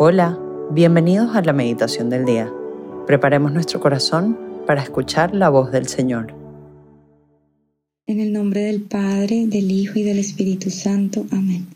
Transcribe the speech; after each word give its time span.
Hola, 0.00 0.38
bienvenidos 0.70 1.34
a 1.34 1.42
la 1.42 1.52
meditación 1.52 2.08
del 2.08 2.24
día. 2.24 2.52
Preparemos 3.08 3.52
nuestro 3.52 3.80
corazón 3.80 4.38
para 4.64 4.80
escuchar 4.80 5.34
la 5.34 5.48
voz 5.48 5.72
del 5.72 5.88
Señor. 5.88 6.36
En 8.06 8.20
el 8.20 8.32
nombre 8.32 8.60
del 8.60 8.82
Padre, 8.82 9.48
del 9.48 9.72
Hijo 9.72 9.98
y 9.98 10.04
del 10.04 10.20
Espíritu 10.20 10.70
Santo. 10.70 11.26
Amén. 11.32 11.66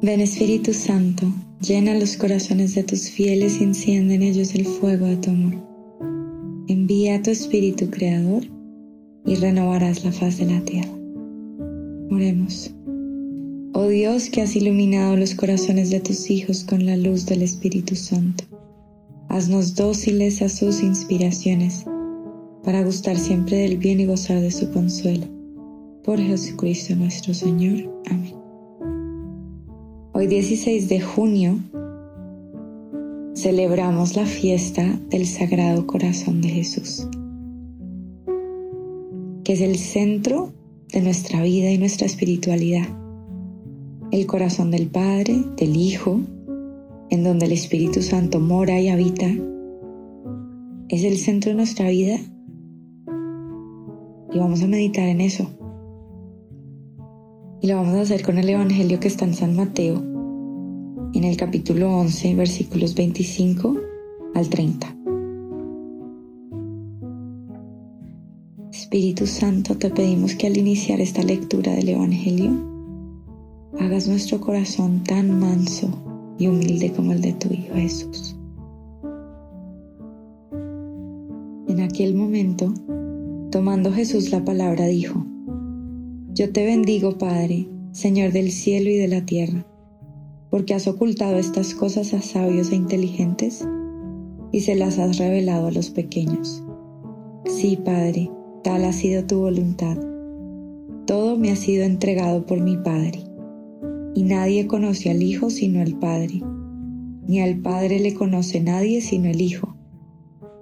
Ven 0.00 0.20
Espíritu 0.20 0.72
Santo, 0.74 1.26
llena 1.60 1.98
los 1.98 2.16
corazones 2.16 2.76
de 2.76 2.84
tus 2.84 3.10
fieles 3.10 3.60
y 3.60 3.64
enciende 3.64 4.14
en 4.14 4.22
ellos 4.22 4.54
el 4.54 4.64
fuego 4.64 5.06
de 5.06 5.16
tu 5.16 5.30
amor. 5.30 5.54
Envía 6.68 7.16
a 7.16 7.22
tu 7.22 7.30
Espíritu 7.30 7.90
Creador 7.90 8.44
y 9.24 9.34
renovarás 9.34 10.04
la 10.04 10.12
faz 10.12 10.38
de 10.38 10.46
la 10.46 10.60
tierra. 10.60 10.92
Oremos. 12.12 12.72
Oh 13.78 13.88
Dios 13.88 14.30
que 14.30 14.40
has 14.40 14.56
iluminado 14.56 15.18
los 15.18 15.34
corazones 15.34 15.90
de 15.90 16.00
tus 16.00 16.30
hijos 16.30 16.64
con 16.64 16.86
la 16.86 16.96
luz 16.96 17.26
del 17.26 17.42
Espíritu 17.42 17.94
Santo, 17.94 18.44
haznos 19.28 19.74
dóciles 19.74 20.40
a 20.40 20.48
sus 20.48 20.82
inspiraciones, 20.82 21.84
para 22.64 22.82
gustar 22.82 23.18
siempre 23.18 23.58
del 23.58 23.76
bien 23.76 24.00
y 24.00 24.06
gozar 24.06 24.40
de 24.40 24.50
su 24.50 24.72
consuelo. 24.72 25.26
Por 26.04 26.18
Jesucristo 26.18 26.96
nuestro 26.96 27.34
Señor. 27.34 27.92
Amén. 28.06 28.34
Hoy 30.14 30.26
16 30.26 30.88
de 30.88 31.00
junio 31.02 31.58
celebramos 33.34 34.16
la 34.16 34.24
fiesta 34.24 34.98
del 35.10 35.26
Sagrado 35.26 35.86
Corazón 35.86 36.40
de 36.40 36.48
Jesús, 36.48 37.06
que 39.44 39.52
es 39.52 39.60
el 39.60 39.76
centro 39.76 40.54
de 40.94 41.02
nuestra 41.02 41.42
vida 41.42 41.70
y 41.70 41.76
nuestra 41.76 42.06
espiritualidad 42.06 42.88
el 44.16 44.26
corazón 44.26 44.70
del 44.70 44.86
Padre, 44.86 45.44
del 45.58 45.76
Hijo, 45.76 46.20
en 47.10 47.22
donde 47.22 47.44
el 47.44 47.52
Espíritu 47.52 48.00
Santo 48.00 48.40
mora 48.40 48.80
y 48.80 48.88
habita, 48.88 49.26
es 50.88 51.04
el 51.04 51.18
centro 51.18 51.50
de 51.50 51.56
nuestra 51.56 51.90
vida 51.90 52.18
y 54.32 54.38
vamos 54.38 54.62
a 54.62 54.68
meditar 54.68 55.06
en 55.06 55.20
eso. 55.20 55.50
Y 57.60 57.66
lo 57.66 57.76
vamos 57.76 57.94
a 57.96 58.00
hacer 58.00 58.22
con 58.22 58.38
el 58.38 58.48
Evangelio 58.48 59.00
que 59.00 59.08
está 59.08 59.26
en 59.26 59.34
San 59.34 59.54
Mateo, 59.54 60.02
en 61.12 61.24
el 61.24 61.36
capítulo 61.36 61.94
11, 61.98 62.36
versículos 62.36 62.94
25 62.94 63.76
al 64.34 64.48
30. 64.48 64.96
Espíritu 68.70 69.26
Santo, 69.26 69.76
te 69.76 69.90
pedimos 69.90 70.36
que 70.36 70.46
al 70.46 70.56
iniciar 70.56 71.02
esta 71.02 71.22
lectura 71.22 71.74
del 71.74 71.90
Evangelio, 71.90 72.75
hagas 73.78 74.08
nuestro 74.08 74.40
corazón 74.40 75.02
tan 75.04 75.38
manso 75.38 75.88
y 76.38 76.48
humilde 76.48 76.92
como 76.92 77.12
el 77.12 77.20
de 77.20 77.32
tu 77.34 77.52
Hijo 77.52 77.74
Jesús. 77.74 78.36
En 81.68 81.80
aquel 81.80 82.14
momento, 82.14 82.72
tomando 83.50 83.92
Jesús 83.92 84.30
la 84.30 84.44
palabra, 84.44 84.86
dijo, 84.86 85.26
Yo 86.32 86.52
te 86.52 86.64
bendigo, 86.64 87.18
Padre, 87.18 87.68
Señor 87.92 88.32
del 88.32 88.50
cielo 88.50 88.88
y 88.90 88.96
de 88.96 89.08
la 89.08 89.24
tierra, 89.26 89.66
porque 90.50 90.74
has 90.74 90.86
ocultado 90.86 91.36
estas 91.36 91.74
cosas 91.74 92.14
a 92.14 92.22
sabios 92.22 92.70
e 92.72 92.76
inteligentes 92.76 93.66
y 94.52 94.60
se 94.60 94.74
las 94.74 94.98
has 94.98 95.18
revelado 95.18 95.66
a 95.66 95.72
los 95.72 95.90
pequeños. 95.90 96.62
Sí, 97.44 97.76
Padre, 97.76 98.30
tal 98.62 98.84
ha 98.84 98.92
sido 98.92 99.24
tu 99.24 99.40
voluntad. 99.40 99.98
Todo 101.06 101.36
me 101.36 101.50
ha 101.50 101.56
sido 101.56 101.84
entregado 101.84 102.46
por 102.46 102.60
mi 102.60 102.76
Padre 102.76 103.25
y 104.16 104.22
nadie 104.22 104.66
conoce 104.66 105.10
al 105.10 105.22
Hijo 105.22 105.50
sino 105.50 105.82
el 105.82 105.94
Padre, 105.94 106.40
ni 107.28 107.40
al 107.42 107.58
Padre 107.58 108.00
le 108.00 108.14
conoce 108.14 108.62
nadie 108.62 109.02
sino 109.02 109.28
el 109.28 109.42
Hijo, 109.42 109.76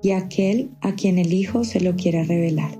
y 0.03 0.11
aquel 0.11 0.71
a 0.81 0.97
quien 0.97 1.19
el 1.19 1.33
Hijo 1.33 1.63
se 1.63 1.81
lo 1.81 1.95
quiera 1.95 2.25
revelar. 2.25 2.77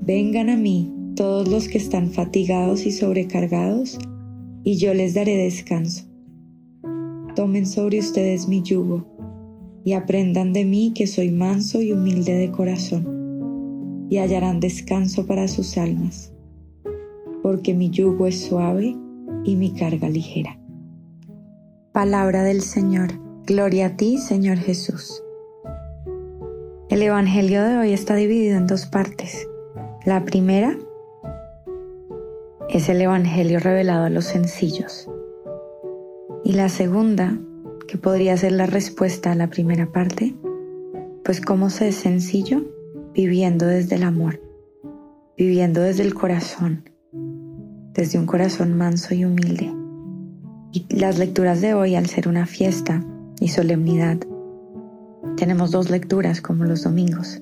Vengan 0.00 0.48
a 0.48 0.56
mí 0.56 0.90
todos 1.14 1.46
los 1.46 1.68
que 1.68 1.76
están 1.76 2.10
fatigados 2.10 2.86
y 2.86 2.92
sobrecargados, 2.92 3.98
y 4.64 4.76
yo 4.76 4.94
les 4.94 5.12
daré 5.12 5.36
descanso. 5.36 6.06
Tomen 7.36 7.66
sobre 7.66 7.98
ustedes 7.98 8.48
mi 8.48 8.62
yugo, 8.62 9.04
y 9.84 9.92
aprendan 9.92 10.54
de 10.54 10.64
mí 10.64 10.92
que 10.94 11.06
soy 11.06 11.30
manso 11.30 11.82
y 11.82 11.92
humilde 11.92 12.32
de 12.32 12.50
corazón, 12.50 14.06
y 14.08 14.16
hallarán 14.16 14.58
descanso 14.58 15.26
para 15.26 15.48
sus 15.48 15.76
almas 15.76 16.33
porque 17.44 17.74
mi 17.74 17.90
yugo 17.90 18.26
es 18.26 18.40
suave 18.40 18.96
y 19.44 19.56
mi 19.56 19.74
carga 19.74 20.08
ligera. 20.08 20.58
Palabra 21.92 22.42
del 22.42 22.62
Señor. 22.62 23.10
Gloria 23.44 23.88
a 23.88 23.96
ti, 23.98 24.16
Señor 24.16 24.56
Jesús. 24.56 25.22
El 26.88 27.02
Evangelio 27.02 27.62
de 27.62 27.76
hoy 27.76 27.92
está 27.92 28.14
dividido 28.14 28.56
en 28.56 28.66
dos 28.66 28.86
partes. 28.86 29.46
La 30.06 30.24
primera 30.24 30.74
es 32.70 32.88
el 32.88 33.02
Evangelio 33.02 33.60
revelado 33.60 34.04
a 34.04 34.10
los 34.10 34.24
sencillos. 34.24 35.06
Y 36.44 36.54
la 36.54 36.70
segunda, 36.70 37.38
que 37.86 37.98
podría 37.98 38.38
ser 38.38 38.52
la 38.52 38.64
respuesta 38.64 39.32
a 39.32 39.34
la 39.34 39.50
primera 39.50 39.92
parte, 39.92 40.34
pues 41.22 41.42
cómo 41.42 41.68
se 41.68 41.88
es 41.88 41.96
sencillo 41.96 42.62
viviendo 43.12 43.66
desde 43.66 43.96
el 43.96 44.04
amor, 44.04 44.40
viviendo 45.36 45.82
desde 45.82 46.04
el 46.04 46.14
corazón, 46.14 46.84
desde 47.94 48.18
un 48.18 48.26
corazón 48.26 48.76
manso 48.76 49.14
y 49.14 49.24
humilde. 49.24 49.72
Y 50.72 50.86
las 50.94 51.18
lecturas 51.18 51.60
de 51.60 51.74
hoy, 51.74 51.94
al 51.94 52.06
ser 52.06 52.28
una 52.28 52.46
fiesta 52.46 53.04
y 53.40 53.48
solemnidad, 53.48 54.18
tenemos 55.36 55.70
dos 55.70 55.90
lecturas 55.90 56.40
como 56.40 56.64
los 56.64 56.82
domingos. 56.82 57.40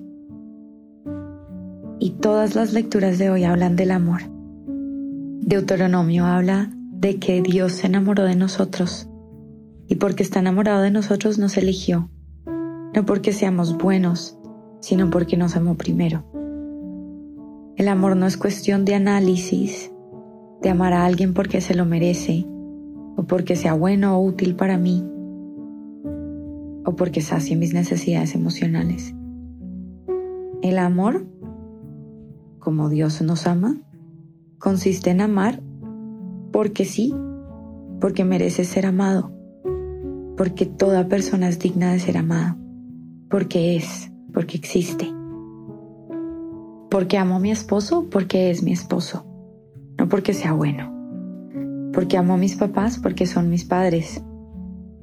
Y 1.98 2.10
todas 2.20 2.54
las 2.54 2.72
lecturas 2.72 3.18
de 3.18 3.30
hoy 3.30 3.44
hablan 3.44 3.76
del 3.76 3.90
amor. 3.90 4.22
Deuteronomio 5.40 6.26
habla 6.26 6.70
de 6.90 7.18
que 7.18 7.42
Dios 7.42 7.72
se 7.72 7.86
enamoró 7.86 8.24
de 8.24 8.36
nosotros 8.36 9.08
y 9.88 9.96
porque 9.96 10.22
está 10.22 10.40
enamorado 10.40 10.82
de 10.82 10.90
nosotros 10.90 11.38
nos 11.38 11.56
eligió, 11.56 12.10
no 12.94 13.04
porque 13.04 13.32
seamos 13.32 13.76
buenos, 13.76 14.38
sino 14.80 15.10
porque 15.10 15.36
nos 15.36 15.54
amó 15.54 15.76
primero. 15.76 16.24
El 17.76 17.88
amor 17.88 18.16
no 18.16 18.26
es 18.26 18.36
cuestión 18.36 18.84
de 18.84 18.94
análisis, 18.94 19.91
de 20.62 20.70
amar 20.70 20.92
a 20.92 21.04
alguien 21.04 21.34
porque 21.34 21.60
se 21.60 21.74
lo 21.74 21.84
merece, 21.84 22.46
o 23.16 23.24
porque 23.24 23.56
sea 23.56 23.74
bueno 23.74 24.16
o 24.16 24.24
útil 24.24 24.54
para 24.54 24.78
mí, 24.78 25.04
o 26.84 26.94
porque 26.96 27.20
sacie 27.20 27.56
mis 27.56 27.74
necesidades 27.74 28.34
emocionales. 28.34 29.14
El 30.62 30.78
amor, 30.78 31.26
como 32.60 32.88
Dios 32.88 33.20
nos 33.22 33.46
ama, 33.48 33.76
consiste 34.58 35.10
en 35.10 35.20
amar 35.20 35.60
porque 36.52 36.84
sí, 36.84 37.12
porque 38.00 38.24
merece 38.24 38.64
ser 38.64 38.86
amado, 38.86 39.32
porque 40.36 40.66
toda 40.66 41.08
persona 41.08 41.48
es 41.48 41.58
digna 41.58 41.92
de 41.92 41.98
ser 41.98 42.16
amada, 42.16 42.56
porque 43.28 43.74
es, 43.76 44.12
porque 44.32 44.56
existe. 44.56 45.12
Porque 46.88 47.18
amo 47.18 47.36
a 47.36 47.40
mi 47.40 47.50
esposo, 47.50 48.06
porque 48.10 48.50
es 48.50 48.62
mi 48.62 48.72
esposo 48.72 49.31
no 49.98 50.08
porque 50.08 50.34
sea 50.34 50.52
bueno, 50.52 50.92
porque 51.92 52.16
amo 52.16 52.34
a 52.34 52.38
mis 52.38 52.56
papás 52.56 52.98
porque 52.98 53.26
son 53.26 53.50
mis 53.50 53.64
padres, 53.64 54.22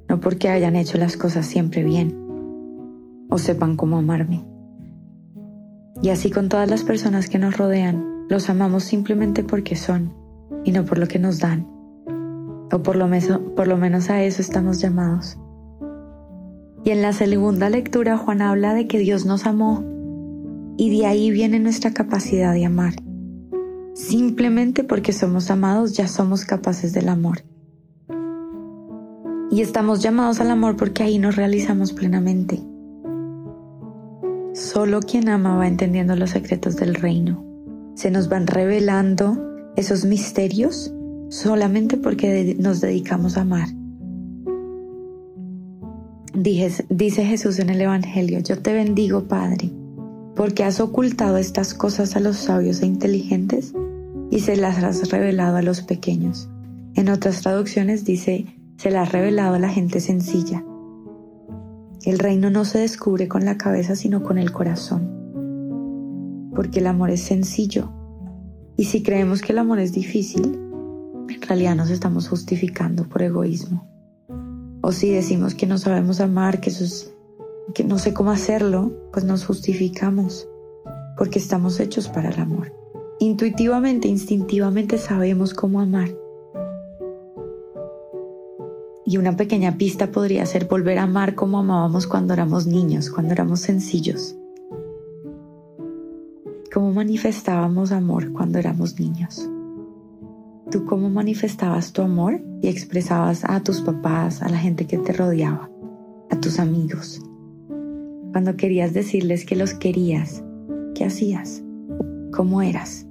no 0.07 0.19
porque 0.19 0.49
hayan 0.49 0.75
hecho 0.75 0.97
las 0.97 1.17
cosas 1.17 1.45
siempre 1.45 1.83
bien 1.83 2.15
o 3.29 3.37
sepan 3.37 3.75
cómo 3.75 3.97
amarme. 3.97 4.43
Y 6.01 6.09
así 6.09 6.31
con 6.31 6.49
todas 6.49 6.69
las 6.69 6.83
personas 6.83 7.29
que 7.29 7.39
nos 7.39 7.57
rodean, 7.57 8.25
los 8.29 8.49
amamos 8.49 8.83
simplemente 8.83 9.43
porque 9.43 9.75
son 9.75 10.13
y 10.63 10.71
no 10.71 10.85
por 10.85 10.97
lo 10.97 11.07
que 11.07 11.19
nos 11.19 11.39
dan. 11.39 11.67
O 12.71 12.83
por 12.83 12.95
lo, 12.95 13.07
por 13.55 13.67
lo 13.67 13.77
menos 13.77 14.09
a 14.09 14.23
eso 14.23 14.41
estamos 14.41 14.79
llamados. 14.79 15.37
Y 16.83 16.91
en 16.91 17.01
la 17.01 17.13
segunda 17.13 17.69
lectura 17.69 18.17
Juan 18.17 18.41
habla 18.41 18.73
de 18.73 18.87
que 18.87 18.99
Dios 18.99 19.25
nos 19.25 19.45
amó 19.45 19.83
y 20.77 20.97
de 20.97 21.05
ahí 21.05 21.29
viene 21.29 21.59
nuestra 21.59 21.91
capacidad 21.91 22.53
de 22.53 22.65
amar. 22.65 22.93
Simplemente 23.99 24.85
porque 24.85 25.11
somos 25.11 25.51
amados 25.51 25.91
ya 25.91 26.07
somos 26.07 26.45
capaces 26.45 26.93
del 26.93 27.09
amor. 27.09 27.43
Y 29.51 29.59
estamos 29.59 30.01
llamados 30.01 30.39
al 30.39 30.51
amor 30.51 30.77
porque 30.77 31.03
ahí 31.03 31.19
nos 31.19 31.35
realizamos 31.35 31.91
plenamente. 31.91 32.61
Solo 34.53 35.01
quien 35.01 35.27
ama 35.27 35.57
va 35.57 35.67
entendiendo 35.67 36.15
los 36.15 36.29
secretos 36.29 36.77
del 36.77 36.95
reino. 36.95 37.43
Se 37.95 38.09
nos 38.09 38.29
van 38.29 38.47
revelando 38.47 39.37
esos 39.75 40.05
misterios 40.05 40.93
solamente 41.27 41.97
porque 41.97 42.55
nos 42.57 42.79
dedicamos 42.79 43.35
a 43.35 43.41
amar. 43.41 43.67
Dice 46.33 47.25
Jesús 47.25 47.59
en 47.59 47.69
el 47.69 47.81
Evangelio, 47.81 48.39
yo 48.39 48.59
te 48.59 48.71
bendigo 48.71 49.27
Padre, 49.27 49.69
porque 50.37 50.63
has 50.63 50.79
ocultado 50.79 51.35
estas 51.35 51.73
cosas 51.73 52.15
a 52.15 52.21
los 52.21 52.37
sabios 52.37 52.81
e 52.81 52.85
inteligentes 52.85 53.73
y 54.31 54.39
se 54.39 54.57
las 54.57 54.83
has 54.83 55.09
revelado 55.09 55.57
a 55.57 55.61
los 55.61 55.81
pequeños. 55.81 56.49
En 56.95 57.09
otras 57.09 57.41
traducciones 57.41 58.05
dice, 58.05 58.45
se 58.77 58.91
la 58.91 59.01
ha 59.01 59.05
revelado 59.05 59.55
a 59.55 59.59
la 59.59 59.69
gente 59.69 59.99
sencilla. 59.99 60.63
El 62.05 62.19
reino 62.19 62.49
no 62.49 62.65
se 62.65 62.79
descubre 62.79 63.27
con 63.27 63.45
la 63.45 63.57
cabeza, 63.57 63.95
sino 63.95 64.23
con 64.23 64.37
el 64.37 64.51
corazón. 64.51 66.51
Porque 66.55 66.79
el 66.79 66.87
amor 66.87 67.09
es 67.09 67.21
sencillo. 67.21 67.91
Y 68.77 68.85
si 68.85 69.03
creemos 69.03 69.41
que 69.41 69.51
el 69.51 69.59
amor 69.59 69.79
es 69.79 69.91
difícil, 69.91 70.57
en 71.27 71.41
realidad 71.41 71.75
nos 71.75 71.89
estamos 71.89 72.29
justificando 72.29 73.07
por 73.07 73.21
egoísmo. 73.21 73.87
O 74.81 74.91
si 74.91 75.09
decimos 75.09 75.55
que 75.55 75.67
no 75.67 75.77
sabemos 75.77 76.21
amar, 76.21 76.61
que, 76.61 76.71
que 77.73 77.83
no 77.83 77.99
sé 77.99 78.13
cómo 78.13 78.31
hacerlo, 78.31 78.93
pues 79.11 79.25
nos 79.25 79.45
justificamos. 79.45 80.47
Porque 81.17 81.39
estamos 81.39 81.79
hechos 81.81 82.07
para 82.07 82.29
el 82.29 82.39
amor. 82.39 82.78
Intuitivamente, 83.19 84.07
instintivamente 84.07 84.97
sabemos 84.97 85.53
cómo 85.53 85.81
amar 85.81 86.09
y 89.09 89.17
una 89.17 89.35
pequeña 89.35 89.75
pista 89.75 90.11
podría 90.11 90.45
ser 90.45 90.65
volver 90.65 90.99
a 90.99 91.03
amar 91.03 91.33
como 91.33 91.57
amábamos 91.57 92.05
cuando 92.05 92.33
éramos 92.33 92.67
niños, 92.67 93.09
cuando 93.09 93.33
éramos 93.33 93.59
sencillos. 93.61 94.35
¿Cómo 96.71 96.93
manifestábamos 96.93 97.91
amor 97.91 98.31
cuando 98.31 98.59
éramos 98.59 98.99
niños? 98.99 99.49
¿Tú 100.69 100.85
cómo 100.85 101.09
manifestabas 101.09 101.91
tu 101.91 102.03
amor 102.03 102.39
y 102.61 102.67
expresabas 102.67 103.43
a 103.45 103.63
tus 103.63 103.81
papás, 103.81 104.43
a 104.43 104.49
la 104.49 104.59
gente 104.59 104.85
que 104.85 104.99
te 104.99 105.11
rodeaba, 105.11 105.71
a 106.29 106.39
tus 106.39 106.59
amigos? 106.59 107.19
Cuando 108.31 108.57
querías 108.57 108.93
decirles 108.93 109.43
que 109.43 109.55
los 109.55 109.73
querías, 109.73 110.43
¿qué 110.93 111.05
hacías? 111.05 111.63
¿Cómo 112.31 112.61
eras? 112.61 113.08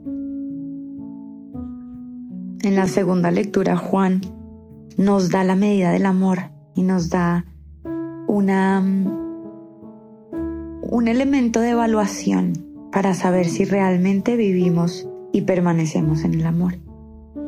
En 2.63 2.75
la 2.75 2.87
segunda 2.87 3.31
lectura, 3.31 3.77
Juan 3.77 4.21
nos 4.97 5.31
da 5.31 5.45
la 5.45 5.55
medida 5.55 5.93
del 5.93 6.07
amor 6.07 6.39
y 6.75 6.83
nos 6.83 7.09
da 7.09 7.45
una, 8.27 8.81
un 10.83 11.09
elemento 11.09 11.61
de 11.61 11.71
evaluación 11.71 12.53
para 12.91 13.15
saber 13.15 13.47
si 13.47 13.65
realmente 13.65 14.37
vivimos 14.37 15.09
y 15.33 15.43
permanecemos 15.43 16.25
en 16.25 16.35
el 16.35 16.47
amor. 16.47 16.79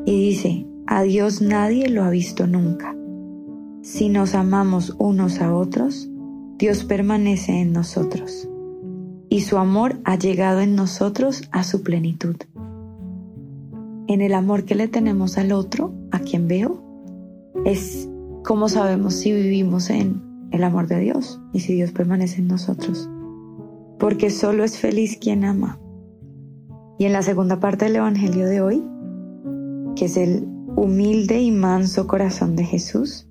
Y 0.06 0.28
dice, 0.28 0.66
a 0.86 1.02
Dios 1.02 1.42
nadie 1.42 1.88
lo 1.88 2.04
ha 2.04 2.10
visto 2.10 2.46
nunca. 2.46 2.94
Si 3.82 4.08
nos 4.08 4.34
amamos 4.34 4.94
unos 4.98 5.40
a 5.40 5.54
otros, 5.54 6.08
Dios 6.56 6.84
permanece 6.84 7.60
en 7.60 7.72
nosotros 7.72 8.48
y 9.30 9.42
su 9.42 9.56
amor 9.56 10.00
ha 10.04 10.16
llegado 10.16 10.60
en 10.60 10.74
nosotros 10.74 11.48
a 11.52 11.64
su 11.64 11.82
plenitud. 11.82 12.36
En 14.10 14.22
el 14.22 14.34
amor 14.34 14.64
que 14.64 14.74
le 14.74 14.88
tenemos 14.88 15.38
al 15.38 15.52
otro, 15.52 15.92
a 16.10 16.18
quien 16.18 16.48
veo, 16.48 16.82
es 17.64 18.08
cómo 18.42 18.68
sabemos 18.68 19.14
si 19.14 19.32
vivimos 19.32 19.88
en 19.88 20.20
el 20.50 20.64
amor 20.64 20.88
de 20.88 20.98
Dios 20.98 21.40
y 21.52 21.60
si 21.60 21.74
Dios 21.74 21.92
permanece 21.92 22.40
en 22.40 22.48
nosotros. 22.48 23.08
Porque 24.00 24.30
solo 24.30 24.64
es 24.64 24.78
feliz 24.78 25.16
quien 25.16 25.44
ama. 25.44 25.78
Y 26.98 27.04
en 27.04 27.12
la 27.12 27.22
segunda 27.22 27.60
parte 27.60 27.84
del 27.84 27.94
Evangelio 27.94 28.46
de 28.46 28.60
hoy, 28.60 28.84
que 29.94 30.06
es 30.06 30.16
el 30.16 30.44
humilde 30.74 31.40
y 31.40 31.52
manso 31.52 32.08
corazón 32.08 32.56
de 32.56 32.64
Jesús, 32.64 33.28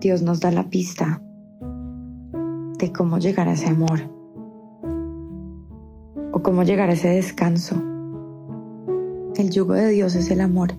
Dios 0.00 0.22
nos 0.22 0.40
da 0.40 0.50
la 0.50 0.68
pista 0.68 1.22
de 2.80 2.92
cómo 2.92 3.18
llegar 3.18 3.46
a 3.46 3.52
ese 3.52 3.68
amor 3.68 4.21
cómo 6.42 6.62
llegar 6.62 6.90
a 6.90 6.94
ese 6.94 7.08
descanso 7.08 7.82
el 9.36 9.50
yugo 9.50 9.74
de 9.74 9.88
Dios 9.88 10.14
es 10.14 10.30
el 10.30 10.40
amor. 10.40 10.74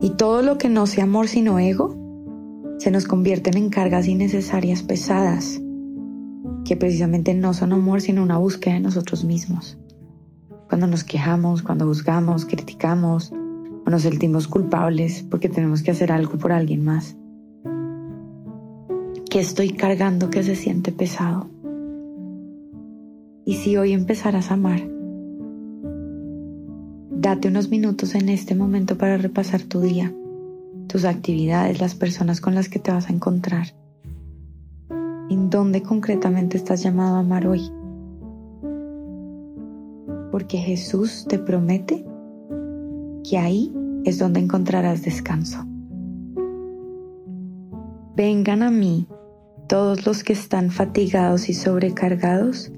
Y 0.00 0.10
todo 0.10 0.42
lo 0.42 0.58
que 0.58 0.68
no 0.68 0.86
sea 0.86 1.04
amor 1.04 1.28
sino 1.28 1.58
ego, 1.58 1.94
se 2.78 2.90
nos 2.90 3.06
convierten 3.06 3.56
en 3.56 3.70
cargas 3.70 4.06
innecesarias 4.06 4.82
pesadas, 4.82 5.60
que 6.64 6.76
precisamente 6.76 7.32
no 7.34 7.54
son 7.54 7.72
amor 7.72 8.00
sino 8.00 8.22
una 8.22 8.38
búsqueda 8.38 8.74
de 8.74 8.80
nosotros 8.80 9.24
mismos. 9.24 9.78
Cuando 10.68 10.86
nos 10.86 11.04
quejamos, 11.04 11.62
cuando 11.62 11.86
juzgamos, 11.86 12.44
criticamos 12.44 13.32
o 13.32 13.90
nos 13.90 14.02
sentimos 14.02 14.48
culpables 14.48 15.24
porque 15.30 15.48
tenemos 15.48 15.82
que 15.82 15.92
hacer 15.92 16.12
algo 16.12 16.36
por 16.38 16.52
alguien 16.52 16.84
más. 16.84 17.16
¿Qué 19.30 19.40
estoy 19.40 19.70
cargando 19.70 20.28
que 20.28 20.42
se 20.42 20.56
siente 20.56 20.92
pesado? 20.92 21.48
Y 23.46 23.54
si 23.54 23.78
hoy 23.78 23.94
empezarás 23.94 24.50
a 24.50 24.54
amar, 24.54 24.82
Date 27.18 27.48
unos 27.48 27.70
minutos 27.70 28.14
en 28.14 28.28
este 28.28 28.54
momento 28.54 28.98
para 28.98 29.16
repasar 29.16 29.62
tu 29.62 29.80
día, 29.80 30.14
tus 30.86 31.04
actividades, 31.04 31.80
las 31.80 31.94
personas 31.94 32.42
con 32.42 32.54
las 32.54 32.68
que 32.68 32.78
te 32.78 32.92
vas 32.92 33.08
a 33.08 33.12
encontrar. 33.12 33.68
¿En 35.30 35.48
dónde 35.48 35.82
concretamente 35.82 36.56
estás 36.56 36.82
llamado 36.82 37.16
a 37.16 37.20
amar 37.20 37.48
hoy? 37.48 37.62
Porque 40.30 40.58
Jesús 40.58 41.26
te 41.26 41.38
promete 41.38 42.04
que 43.28 43.38
ahí 43.38 43.74
es 44.04 44.18
donde 44.18 44.38
encontrarás 44.38 45.02
descanso. 45.02 45.64
Vengan 48.14 48.62
a 48.62 48.70
mí 48.70 49.08
todos 49.66 50.06
los 50.06 50.22
que 50.22 50.34
están 50.34 50.70
fatigados 50.70 51.48
y 51.48 51.54
sobrecargados, 51.54 52.70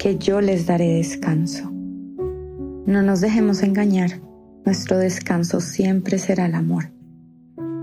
que 0.00 0.16
yo 0.16 0.40
les 0.40 0.64
daré 0.64 0.94
descanso. 0.94 1.70
No 1.70 3.02
nos 3.02 3.20
dejemos 3.20 3.62
engañar, 3.62 4.22
nuestro 4.64 4.96
descanso 4.96 5.60
siempre 5.60 6.18
será 6.18 6.46
el 6.46 6.54
amor, 6.54 6.90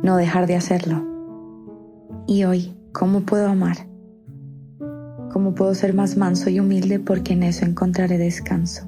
no 0.02 0.18
dejar 0.18 0.48
de 0.48 0.56
hacerlo. 0.56 1.06
Y 2.25 2.46
hoy, 2.46 2.75
¿cómo 2.92 3.22
puedo 3.22 3.48
amar? 3.48 3.88
¿Cómo 5.31 5.54
puedo 5.54 5.75
ser 5.75 5.94
más 5.94 6.18
manso 6.18 6.50
y 6.50 6.60
humilde 6.60 7.00
porque 7.00 7.34
en 7.34 7.44
eso 7.44 7.66
encontraré 7.66 8.18
descanso? 8.18 8.88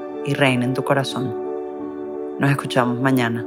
y 0.25 0.33
reina 0.33 0.65
en 0.65 0.73
tu 0.73 0.83
corazón. 0.83 1.33
Nos 2.39 2.49
escuchamos 2.49 2.99
mañana. 2.99 3.45